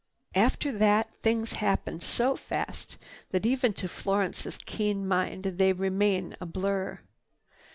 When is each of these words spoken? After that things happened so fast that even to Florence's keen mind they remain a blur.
After 0.33 0.71
that 0.79 1.11
things 1.21 1.51
happened 1.53 2.01
so 2.01 2.35
fast 2.35 2.97
that 3.29 3.45
even 3.45 3.71
to 3.73 3.87
Florence's 3.87 4.57
keen 4.65 5.07
mind 5.07 5.43
they 5.43 5.73
remain 5.73 6.35
a 6.41 6.45
blur. 6.47 7.01